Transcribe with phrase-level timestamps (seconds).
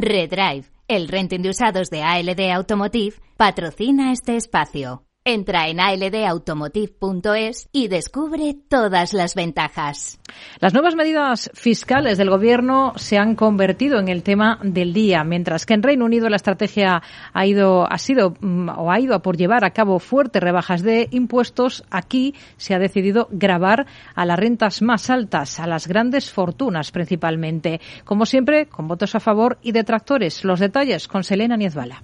[0.00, 5.07] Redrive, el renting de usados de ALD Automotive, patrocina este espacio.
[5.24, 10.18] Entra en aldautomotive.es y descubre todas las ventajas.
[10.58, 15.66] Las nuevas medidas fiscales del Gobierno se han convertido en el tema del día, mientras
[15.66, 17.02] que en Reino Unido la estrategia
[17.34, 20.82] ha ido, ha sido mm, o ha ido a por llevar a cabo fuertes rebajas
[20.82, 21.84] de impuestos.
[21.90, 27.82] Aquí se ha decidido grabar a las rentas más altas, a las grandes fortunas principalmente.
[28.04, 30.42] Como siempre, con votos a favor y detractores.
[30.42, 32.02] Los detalles con Selena Niezbala.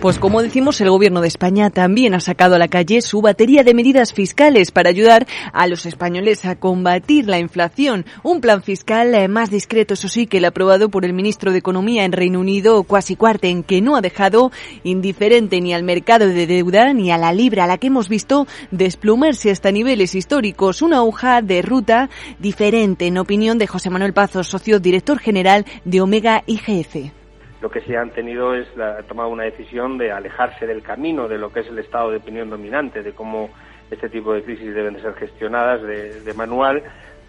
[0.00, 3.64] Pues como decimos, el Gobierno de España también ha sacado a la calle su batería
[3.64, 8.04] de medidas fiscales para ayudar a los españoles a combatir la inflación.
[8.22, 11.58] Un plan fiscal eh, más discreto, eso sí, que el aprobado por el ministro de
[11.58, 14.52] Economía en Reino Unido, Kwasi Kwarteng, que no ha dejado
[14.84, 18.46] indiferente ni al mercado de deuda ni a la libra, a la que hemos visto
[18.70, 20.82] desplomarse hasta niveles históricos.
[20.82, 26.02] Una hoja de ruta diferente, en opinión de José Manuel Pazos, socio director general de
[26.02, 27.15] Omega IGF
[27.60, 31.38] lo que sí han tenido es la, tomado una decisión de alejarse del camino de
[31.38, 33.50] lo que es el estado de opinión dominante, de cómo
[33.90, 36.82] este tipo de crisis deben de ser gestionadas de, manual,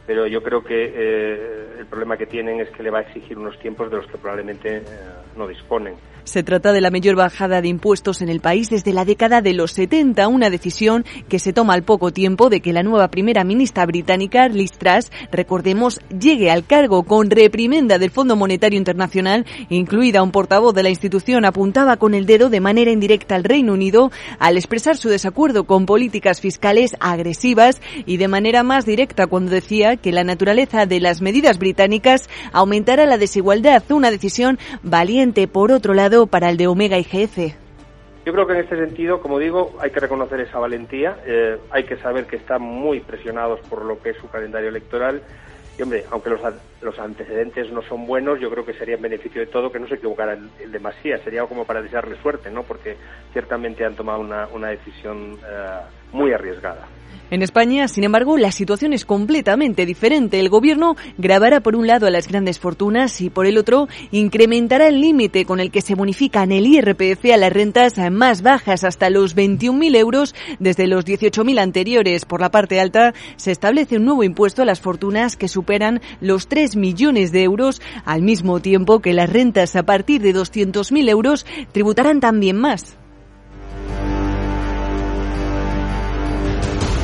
[0.06, 3.38] pero yo creo que eh, el problema que tienen es que le va a exigir
[3.38, 4.84] unos tiempos de los que probablemente eh,
[5.36, 5.96] no disponen.
[6.28, 9.54] Se trata de la mayor bajada de impuestos en el país desde la década de
[9.54, 13.46] los 70, una decisión que se toma al poco tiempo de que la nueva primera
[13.46, 20.22] ministra británica, Liz Truss, recordemos, llegue al cargo con reprimenda del Fondo Monetario Internacional, incluida
[20.22, 24.12] un portavoz de la institución, apuntaba con el dedo de manera indirecta al Reino Unido
[24.38, 29.96] al expresar su desacuerdo con políticas fiscales agresivas y de manera más directa cuando decía
[29.96, 35.48] que la naturaleza de las medidas británicas aumentará la desigualdad, una decisión valiente.
[35.48, 37.54] Por otro lado para el de Omega y GF?
[38.26, 41.84] Yo creo que en este sentido, como digo, hay que reconocer esa valentía, eh, hay
[41.84, 45.22] que saber que están muy presionados por lo que es su calendario electoral
[45.78, 46.42] y hombre, aunque los,
[46.82, 49.88] los antecedentes no son buenos, yo creo que sería en beneficio de todo que no
[49.88, 52.64] se equivocaran en demasía, sería como para desearle suerte, ¿no?
[52.64, 52.96] Porque
[53.34, 55.80] ciertamente han tomado una, una decisión eh,
[56.12, 56.88] muy arriesgada.
[57.30, 60.40] En España, sin embargo, la situación es completamente diferente.
[60.40, 64.88] El gobierno grabará por un lado a las grandes fortunas y por el otro incrementará
[64.88, 69.10] el límite con el que se bonifican el IRPF a las rentas más bajas hasta
[69.10, 72.24] los 21.000 euros desde los 18.000 anteriores.
[72.24, 76.48] Por la parte alta se establece un nuevo impuesto a las fortunas que superan los
[76.48, 81.46] 3 millones de euros al mismo tiempo que las rentas a partir de 200.000 euros
[81.72, 82.98] tributarán también más.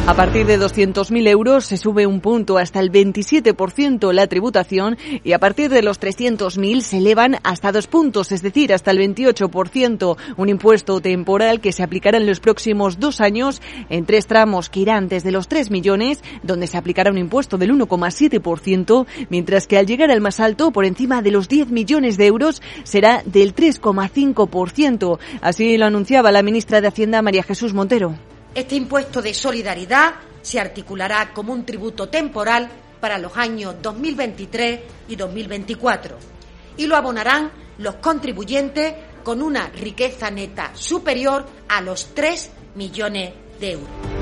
[0.06, 5.32] A partir de 200.000 euros se sube un punto hasta el 27% la tributación y
[5.32, 10.18] a partir de los 300.000 se elevan hasta dos puntos, es decir, hasta el 28%.
[10.36, 14.82] Un impuesto temporal que se aplicará en los próximos dos años en tres tramos que
[14.82, 19.88] irán desde los 3 millones, donde se aplicará un impuesto del 1,7%, mientras que al
[19.88, 25.18] llegar al más alto, por encima de los 10 millones de euros, será del 3,5%.
[25.40, 28.16] Así lo anunciaba la ministra de Hacienda, María Jesús Montero.
[28.56, 32.70] Este impuesto de solidaridad se articulará como un tributo temporal
[33.00, 36.18] para los años 2023 y 2024
[36.78, 38.94] y lo abonarán los contribuyentes
[39.24, 44.13] con una riqueza neta superior a los 3 millones de euros.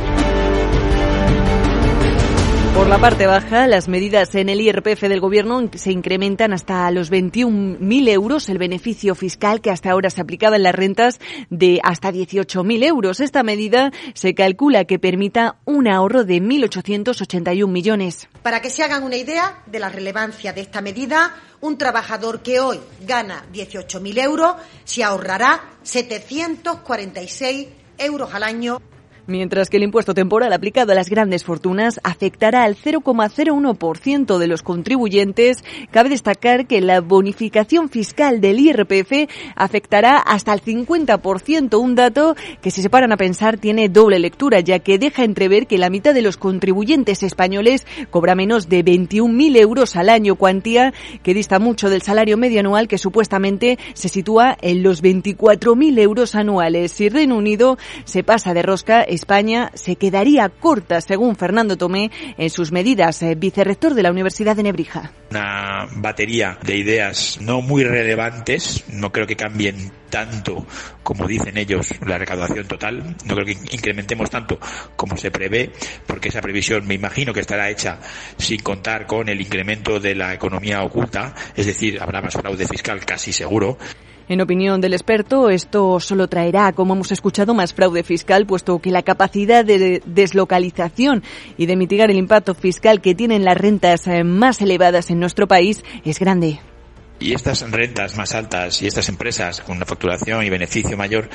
[2.74, 7.12] Por la parte baja, las medidas en el IRPF del Gobierno se incrementan hasta los
[7.12, 12.14] 21.000 euros, el beneficio fiscal que hasta ahora se aplicaba en las rentas de hasta
[12.14, 13.20] 18.000 euros.
[13.20, 18.30] Esta medida se calcula que permita un ahorro de 1.881 millones.
[18.42, 22.62] Para que se hagan una idea de la relevancia de esta medida, un trabajador que
[22.62, 24.56] hoy gana 18.000 euros
[24.86, 27.68] se ahorrará 746
[27.98, 28.82] euros al año
[29.28, 34.64] mientras que el impuesto temporal aplicado a las grandes fortunas afectará al 0,01% de los
[34.64, 35.64] contribuyentes.
[35.92, 42.72] Cabe destacar que la bonificación fiscal del IRPF afectará hasta el 50%, un dato que
[42.72, 46.14] si se paran a pensar tiene doble lectura, ya que deja entrever que la mitad
[46.14, 50.94] de los contribuyentes españoles cobra menos de 21.000 euros al año, cuantía
[51.24, 56.36] que dista mucho del salario medio anual que supuestamente se sitúa en los 24.000 euros
[56.36, 56.92] anuales.
[56.92, 62.50] Si Reino Unido se pasa de rosca, España se quedaría corta, según Fernando Tomé, en
[62.50, 65.12] sus medidas, eh, vicerrector de la Universidad de Nebrija.
[65.32, 70.66] Una batería de ideas no muy relevantes, no creo que cambien tanto
[71.04, 74.60] como dicen ellos la recaudación total, no creo que incrementemos tanto
[74.96, 75.72] como se prevé,
[76.06, 78.00] porque esa previsión me imagino que estará hecha
[78.38, 83.04] sin contar con el incremento de la economía oculta, es decir, habrá más fraude fiscal
[83.06, 83.78] casi seguro.
[84.28, 88.92] En opinión del experto, esto solo traerá, como hemos escuchado, más fraude fiscal, puesto que
[88.92, 91.24] la capacidad de deslocalización
[91.58, 95.48] y de mitigar el impacto fiscal que tienen las rentas eh, más elevadas en nuestro
[95.48, 96.60] país es grande.
[97.22, 101.30] Y estas rentas más altas y estas empresas con una facturación y beneficio mayor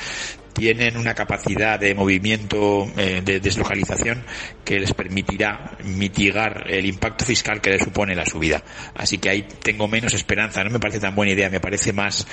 [0.51, 4.25] tienen una capacidad de movimiento, eh, de deslocalización
[4.65, 8.61] que les permitirá mitigar el impacto fiscal que les supone la subida.
[8.95, 10.61] Así que ahí tengo menos esperanza.
[10.63, 12.27] No me parece tan buena idea, me parece más,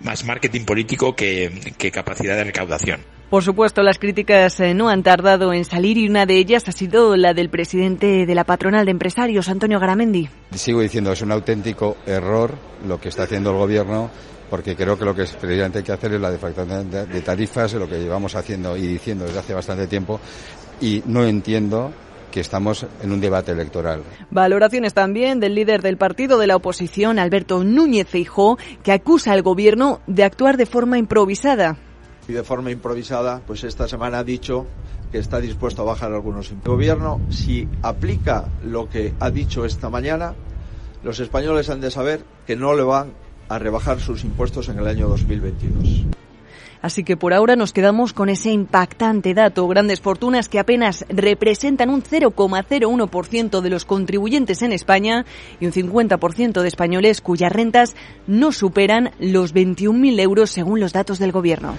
[0.00, 3.17] más marketing político que, que capacidad de recaudación.
[3.30, 6.72] Por supuesto, las críticas eh, no han tardado en salir y una de ellas ha
[6.72, 10.30] sido la del presidente de la patronal de empresarios, Antonio Garamendi.
[10.52, 12.54] Sigo diciendo, es un auténtico error
[12.86, 14.10] lo que está haciendo el gobierno
[14.48, 17.86] porque creo que lo que precisamente hay que hacer es la defractación de tarifas, lo
[17.86, 20.18] que llevamos haciendo y diciendo desde hace bastante tiempo,
[20.80, 21.92] y no entiendo
[22.30, 24.02] que estamos en un debate electoral.
[24.30, 29.42] Valoraciones también del líder del partido de la oposición, Alberto Núñez Feijó, que acusa al
[29.42, 31.76] gobierno de actuar de forma improvisada
[32.28, 34.66] y de forma improvisada, pues esta semana ha dicho
[35.10, 36.70] que está dispuesto a bajar algunos impuestos.
[36.70, 40.34] El gobierno, si aplica lo que ha dicho esta mañana,
[41.02, 43.12] los españoles han de saber que no le van
[43.48, 46.04] a rebajar sus impuestos en el año 2022.
[46.80, 49.66] Así que por ahora nos quedamos con ese impactante dato.
[49.66, 55.24] Grandes fortunas que apenas representan un 0,01% de los contribuyentes en España
[55.58, 57.96] y un 50% de españoles cuyas rentas
[58.26, 61.74] no superan los 21.000 euros según los datos del Gobierno.